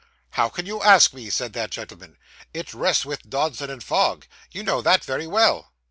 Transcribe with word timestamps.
'How 0.31 0.49
can 0.49 0.65
you 0.65 0.81
ask 0.81 1.13
me?' 1.13 1.29
said 1.29 1.53
that 1.53 1.69
gentleman. 1.69 2.17
'It 2.55 2.73
rests 2.73 3.05
with 3.05 3.29
Dodson 3.29 3.69
and 3.69 3.83
Fogg; 3.83 4.25
you 4.49 4.63
know 4.63 4.81
that 4.81 5.03
very 5.05 5.27
well. 5.27 5.73